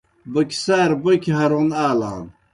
بوکیْ 0.33 0.57
سارہ 0.63 0.95
بوکیْ 1.03 1.31
ہرون 1.37 1.69
آلان۔ 1.87 2.23